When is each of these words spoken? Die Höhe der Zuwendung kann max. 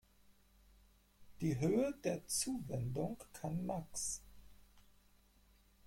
Die 1.41 1.59
Höhe 1.59 1.93
der 2.03 2.25
Zuwendung 2.25 3.17
kann 3.33 3.67
max. 3.67 4.23